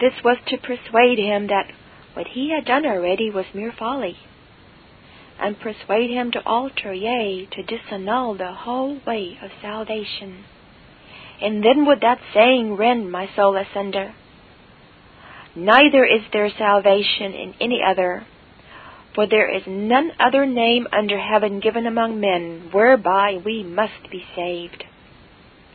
[0.00, 1.70] This was to persuade him that
[2.14, 4.16] what he had done already was mere folly,
[5.40, 10.44] and persuade him to alter, yea, to disannul the whole way of salvation.
[11.40, 14.14] And then would that saying rend my soul asunder.
[15.54, 18.26] Neither is there salvation in any other,
[19.14, 24.24] for there is none other name under heaven given among men whereby we must be
[24.34, 24.84] saved.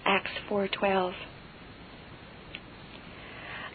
[0.05, 1.14] Acts 4:12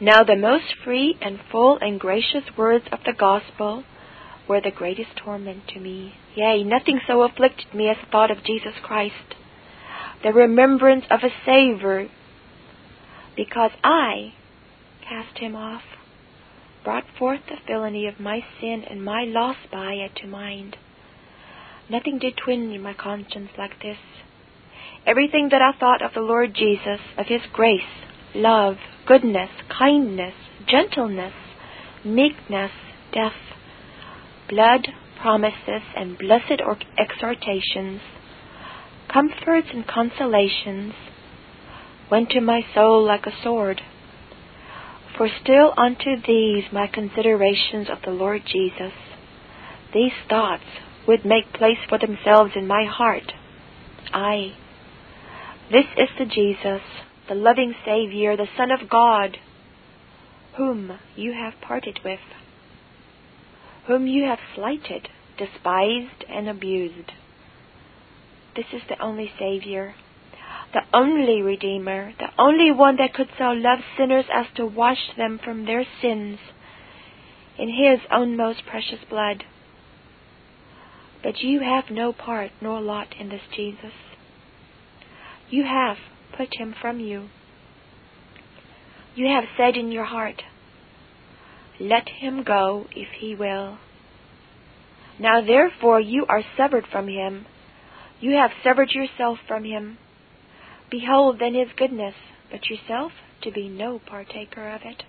[0.00, 3.82] now the most free and full and gracious words of the gospel
[4.48, 6.14] were the greatest torment to me.
[6.34, 9.34] Yea, nothing so afflicted me as the thought of Jesus Christ,
[10.22, 12.08] the remembrance of a Saviour,
[13.36, 14.32] because I
[15.08, 15.82] cast him off,
[16.84, 20.76] brought forth the villainy of my sin and my loss by it to mind.
[21.88, 23.98] Nothing did twinge my conscience like this.
[25.06, 27.80] Everything that I thought of the Lord Jesus, of His grace,
[28.34, 28.76] love,
[29.06, 30.34] goodness, kindness,
[30.66, 31.34] gentleness,
[32.04, 32.72] meekness,
[33.12, 33.32] death,
[34.48, 34.88] blood,
[35.20, 36.60] promises, and blessed
[36.98, 38.00] exhortations,
[39.12, 40.92] comforts and consolations,
[42.10, 43.80] went to my soul like a sword.
[45.16, 48.92] For still unto these my considerations of the Lord Jesus,
[49.94, 50.64] these thoughts
[51.08, 53.32] would make place for themselves in my heart.
[54.12, 54.52] Ay,
[55.70, 56.82] this is the Jesus
[57.28, 59.36] the loving Savior, the Son of God,
[60.56, 62.20] whom you have parted with,
[63.86, 65.08] whom you have slighted,
[65.38, 67.12] despised, and abused.
[68.54, 69.94] This is the only Savior,
[70.72, 75.38] the only Redeemer, the only one that could so love sinners as to wash them
[75.42, 76.38] from their sins
[77.58, 79.44] in His own most precious blood.
[81.22, 83.92] But you have no part nor lot in this Jesus.
[85.48, 85.96] You have
[86.36, 87.28] put him from you.
[89.14, 90.42] You have said in your heart,
[91.80, 93.78] Let him go if he will.
[95.18, 97.46] Now therefore you are severed from him.
[98.20, 99.98] You have severed yourself from him.
[100.90, 102.14] Behold then his goodness,
[102.50, 103.12] but yourself
[103.42, 105.02] to be no partaker of it.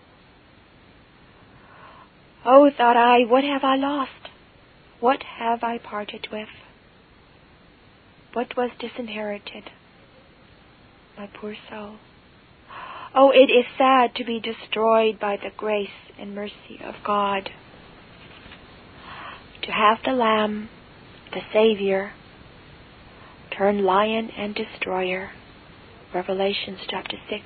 [2.46, 4.12] Oh, thought I, what have I lost?
[5.00, 6.50] What have I parted with?
[8.34, 9.72] What was disinherited?
[11.18, 11.96] my poor soul.
[13.20, 15.90] Oh, it is sad to be destroyed by the grace
[16.20, 17.50] and mercy of God.
[19.64, 20.70] To have the Lamb,
[21.34, 22.12] the Savior,
[23.58, 25.32] turn lion and destroyer.
[26.14, 27.42] Revelations chapter 6.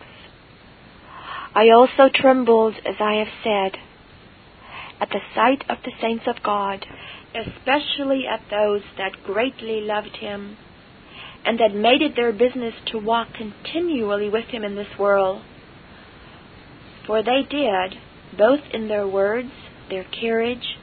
[1.56, 3.80] I also trembled, as I have said,
[5.00, 6.86] at the sight of the saints of God,
[7.34, 10.58] especially at those that greatly loved Him
[11.46, 15.42] and that made it their business to walk continually with him in this world.
[17.06, 17.98] For they did,
[18.38, 19.52] both in their words,
[19.90, 20.78] their carriage,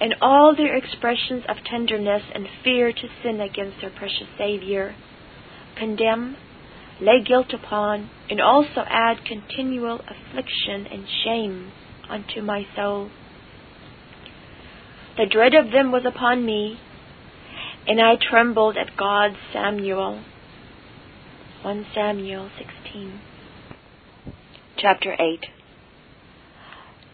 [0.00, 4.94] and all their expressions of tenderness and fear to sin against their precious Savior,
[5.76, 6.36] condemn,
[7.00, 11.72] lay guilt upon, and also add continual affliction and shame
[12.08, 13.10] unto my soul.
[15.16, 16.78] The dread of them was upon me,
[17.86, 20.22] and I trembled at God's Samuel.
[21.62, 23.20] 1 Samuel 16.
[24.86, 25.46] Chapter 8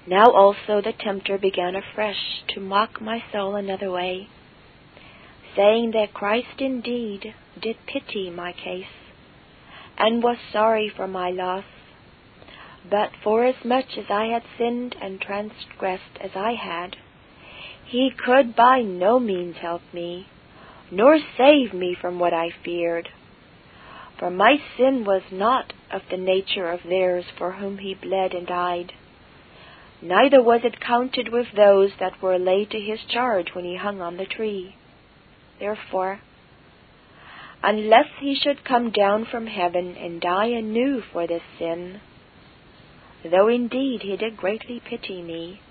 [0.09, 4.27] Now also the tempter began afresh to mock my soul another way,
[5.55, 8.97] saying that Christ indeed did pity my case,
[9.97, 11.63] and was sorry for my loss,
[12.91, 16.97] But forasmuch as I had sinned and transgressed as I had,
[17.85, 20.27] he could by no means help me,
[20.91, 23.11] nor save me from what I feared.
[24.21, 28.47] For my sin was not of the nature of theirs for whom he bled and
[28.47, 28.93] died,
[30.03, 34.03] neither was it counted with those that were laid to his charge when he hung
[34.03, 34.77] on the tree.
[35.59, 36.21] Therefore,
[37.63, 42.03] unless he should come down from heaven and die anew for this sin,
[43.25, 45.63] though indeed he did greatly pity me,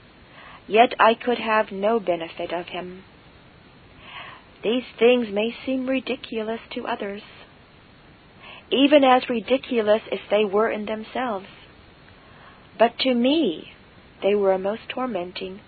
[0.68, 3.04] yet I could have no benefit of him.
[4.64, 7.22] These things may seem ridiculous to others,
[8.72, 11.48] even as ridiculous as they were in themselves.
[12.78, 13.74] But to me,
[14.22, 15.62] they were a most tormenting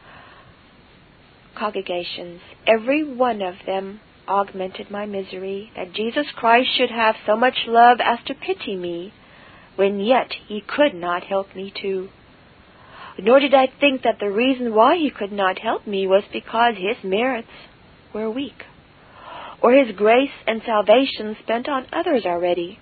[1.57, 2.41] congregations.
[2.65, 7.99] every one of them augmented my misery, that Jesus Christ should have so much love
[8.01, 9.13] as to pity me,
[9.75, 12.09] when yet he could not help me too.
[13.19, 16.75] Nor did I think that the reason why he could not help me was because
[16.77, 17.47] his merits
[18.13, 18.63] were weak,
[19.61, 22.79] or his grace and salvation spent on others already,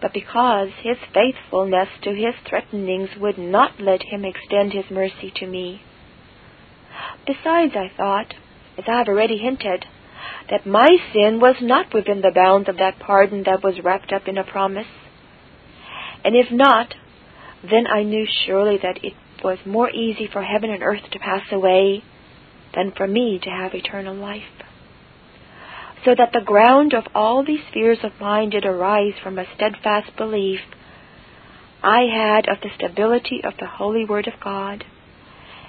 [0.00, 5.46] but because his faithfulness to his threatenings would not let him extend his mercy to
[5.46, 5.82] me.
[7.26, 8.34] Besides, I thought,
[8.78, 9.84] as I have already hinted,
[10.50, 14.26] that my sin was not within the bounds of that pardon that was wrapped up
[14.26, 14.86] in a promise.
[16.24, 16.94] And if not,
[17.62, 21.42] then I knew surely that it was more easy for heaven and earth to pass
[21.52, 22.02] away
[22.74, 24.42] than for me to have eternal life.
[26.04, 30.16] So that the ground of all these fears of mine did arise from a steadfast
[30.16, 30.60] belief
[31.82, 34.84] I had of the stability of the holy word of God,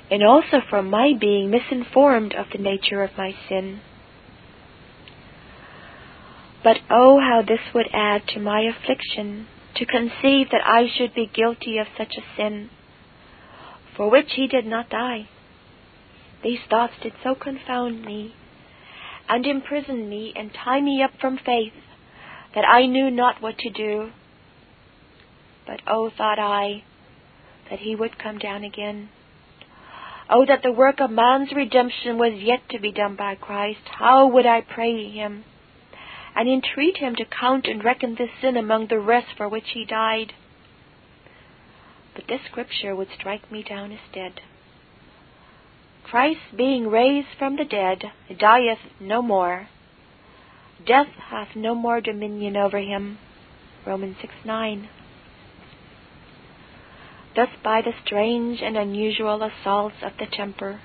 [0.10, 3.80] and also from my being misinformed of the nature of my sin.
[6.64, 11.32] But oh, how this would add to my affliction to conceive that I should be
[11.34, 12.70] guilty of such a sin,
[13.96, 15.30] for which he did not die.
[16.44, 18.36] These thoughts did so confound me,
[19.32, 21.74] and imprison me, and tie me up from faith,
[22.54, 24.12] that I knew not what to do.
[25.66, 26.84] But oh, thought I,
[27.70, 29.10] that he would come down again.
[30.30, 33.82] Oh, that the work of man's redemption was yet to be done by Christ.
[33.98, 35.46] How would I pray him
[36.36, 39.86] and entreat him to count and reckon this sin among the rest for which he
[39.86, 40.34] died.
[42.16, 44.42] But this scripture would strike me down as dead.
[46.04, 49.68] Christ being raised from the dead dieth no more.
[50.86, 53.18] Death hath no more dominion over him.
[53.86, 54.90] Romans 6 9.
[57.36, 60.82] Thus, by the strange and unusual assaults of the temper,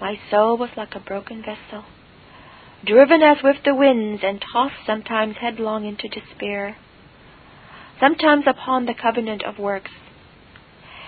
[0.00, 1.84] my soul was like a broken vessel
[2.84, 6.76] driven as with the winds, and tossed sometimes headlong into despair,
[7.98, 9.90] sometimes upon the covenant of works,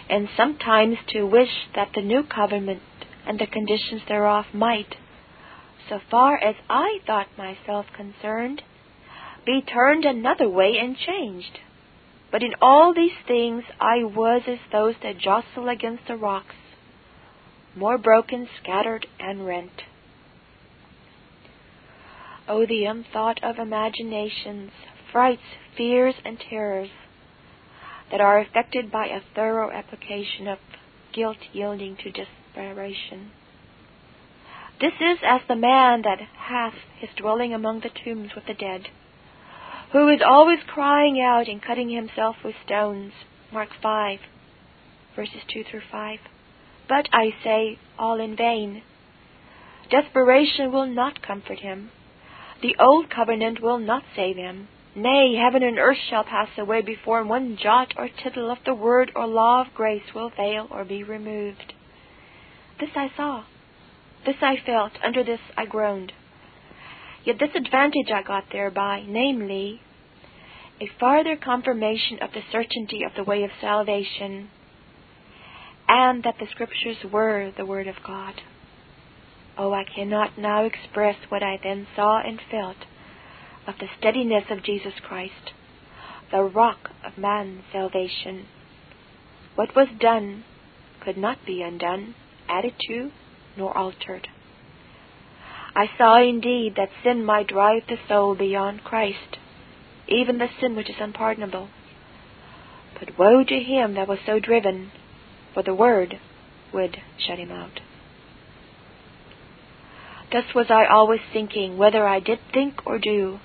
[0.08, 2.82] and sometimes to wish that the new covenant
[3.26, 4.96] and the conditions thereof might,
[5.88, 8.62] so far as I thought myself concerned,
[9.44, 11.58] be turned another way and changed.
[12.30, 16.54] But in all these things I was as those that jostle against the rocks,
[17.76, 19.82] more broken, scattered, and rent.
[22.48, 24.70] O the unthought of imaginations,
[25.10, 25.42] frights,
[25.76, 26.90] fears, and terrors
[28.10, 30.58] that are affected by a thorough application of
[31.12, 32.10] guilt yielding to
[32.54, 33.30] desperation.
[34.80, 38.88] This is as the man that hath his dwelling among the tombs with the dead,
[39.92, 43.12] who is always crying out and cutting himself with stones.
[43.52, 44.18] Mark 5,
[45.14, 46.18] verses 2 through 5.
[46.88, 48.82] But I say, all in vain.
[49.90, 51.90] Desperation will not comfort him.
[52.62, 54.68] The old covenant will not save him.
[54.94, 59.12] Nay, heaven and earth shall pass away before one jot or tittle of the word
[59.14, 61.72] or law of grace will fail or be removed.
[62.80, 63.44] This I saw.
[64.24, 64.92] This I felt.
[65.04, 66.12] Under this I groaned.
[67.24, 69.80] Yet this advantage I got thereby, namely,
[70.80, 74.50] a farther confirmation of the certainty of the way of salvation,
[75.86, 78.34] and that the Scriptures were the Word of God.
[79.56, 82.78] Oh, I cannot now express what I then saw and felt
[83.66, 85.52] of the steadiness of Jesus Christ,
[86.32, 88.46] the rock of man's salvation.
[89.54, 90.44] What was done
[91.04, 92.14] could not be undone,
[92.52, 93.10] added to,
[93.56, 94.28] nor altered.
[95.74, 99.38] I saw indeed that sin might drive the soul beyond Christ,
[100.06, 101.68] even the sin which is unpardonable.
[102.98, 104.92] But woe to him that was so driven,
[105.54, 106.20] for the word
[106.74, 107.80] would shut him out.
[110.30, 113.38] Thus was I always thinking, whether I did think or do.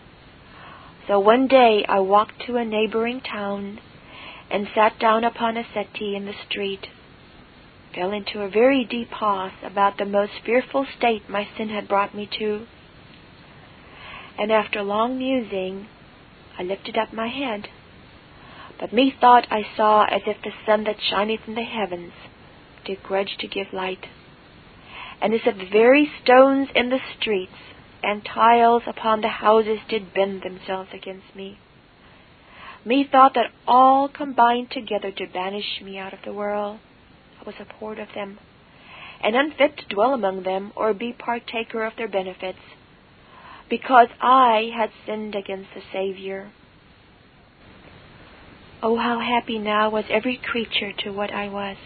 [1.08, 3.80] So one day I walked to a neighboring town,
[4.50, 6.88] and sat down upon a settee in the street,
[7.98, 12.14] fell into a very deep pause about the most fearful state my sin had brought
[12.14, 12.66] me to,
[14.38, 15.88] and after long musing,
[16.60, 17.68] I lifted up my head.
[18.80, 22.14] But methought I saw as if the sun that shineth in the heavens
[22.86, 24.06] did grudge to give light,
[25.20, 27.58] and as if the very stones in the streets
[28.04, 31.58] and tiles upon the houses did bend themselves against me.
[32.86, 36.80] Methought that all combined together to banish me out of the world.
[37.48, 38.40] Was abhorred of them,
[39.24, 42.60] and unfit to dwell among them or be partaker of their benefits,
[43.70, 46.52] because I had sinned against the Saviour.
[48.84, 51.78] Oh, how happy now was every creature to what I was!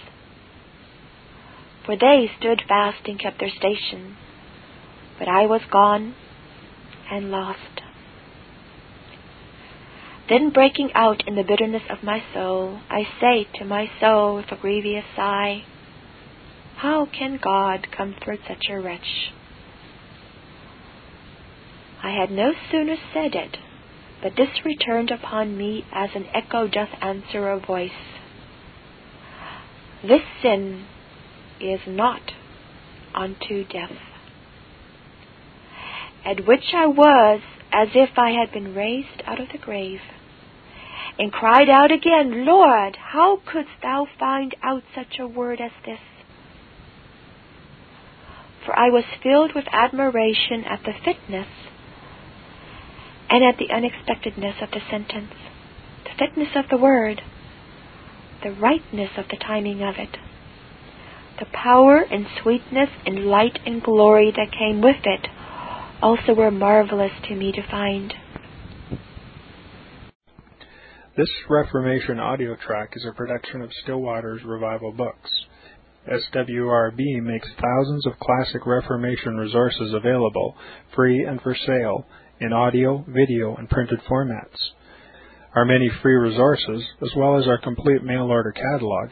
[1.86, 4.18] For they stood fast and kept their station,
[5.20, 6.16] but I was gone
[7.12, 7.71] and lost.
[10.30, 14.52] Then breaking out in the bitterness of my soul, I say to my soul with
[14.52, 15.64] a grievous sigh,
[16.78, 19.32] How can God comfort such a wretch?
[22.04, 23.58] I had no sooner said it,
[24.24, 27.92] but this returned upon me as an echo doth answer a voice.
[30.02, 30.86] This sin
[31.60, 32.22] is not
[33.14, 33.92] unto death.
[36.26, 37.42] At which I was
[37.72, 40.02] as if I had been raised out of the grave
[41.18, 46.00] and cried out again, Lord, how couldst thou find out such a word as this?
[48.66, 51.48] For I was filled with admiration at the fitness
[53.30, 55.34] and at the unexpectedness of the sentence,
[56.04, 57.22] the fitness of the word,
[58.44, 60.18] the rightness of the timing of it,
[61.40, 65.28] the power and sweetness and light and glory that came with it
[66.02, 68.14] also were marvelous to me to find.
[71.18, 75.30] This Reformation audio track is a production of Still Waters Revival Books.
[76.10, 80.56] SWRB makes thousands of classic Reformation resources available,
[80.96, 82.08] free and for sale,
[82.40, 84.58] in audio, video, and printed formats.
[85.54, 89.12] Our many free resources, as well as our complete mail order catalog,